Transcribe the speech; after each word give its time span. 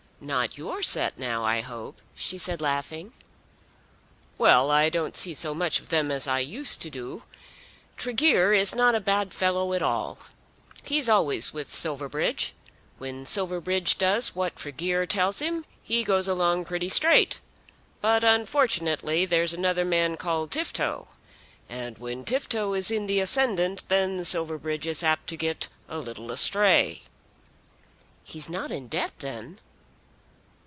"Not 0.23 0.55
your 0.55 0.83
set, 0.83 1.17
now, 1.17 1.43
I 1.43 1.61
hope," 1.61 1.99
she 2.13 2.37
said 2.37 2.61
laughing. 2.61 3.11
"Well; 4.37 4.69
I 4.69 4.87
don't 4.87 5.17
see 5.17 5.33
so 5.33 5.55
much 5.55 5.79
of 5.79 5.89
them 5.89 6.11
as 6.11 6.27
I 6.27 6.37
used 6.41 6.79
to 6.83 6.91
do. 6.91 7.23
Tregear 7.97 8.53
is 8.53 8.75
not 8.75 8.93
a 8.93 8.99
bad 8.99 9.33
fellow 9.33 9.73
at 9.73 9.81
all. 9.81 10.19
He's 10.83 11.09
always 11.09 11.55
with 11.55 11.73
Silverbridge. 11.73 12.53
When 12.99 13.25
Silverbridge 13.25 13.97
does 13.97 14.35
what 14.35 14.55
Tregear 14.57 15.07
tells 15.07 15.39
him, 15.39 15.65
he 15.81 16.03
goes 16.03 16.27
along 16.27 16.65
pretty 16.65 16.89
straight. 16.89 17.39
But 17.99 18.23
unfortunately 18.23 19.25
there's 19.25 19.55
another 19.55 19.85
man 19.85 20.17
called 20.17 20.51
Tifto, 20.51 21.07
and 21.67 21.97
when 21.97 22.25
Tifto 22.25 22.73
is 22.73 22.91
in 22.91 23.07
the 23.07 23.21
ascendant 23.21 23.89
then 23.89 24.23
Silverbridge 24.23 24.85
is 24.85 25.01
apt 25.01 25.25
to 25.29 25.35
get 25.35 25.69
a 25.89 25.97
little 25.97 26.29
astray." 26.29 27.01
"He's 28.23 28.47
not 28.49 28.69
in 28.69 28.87
debt, 28.87 29.13
then?" 29.17 29.57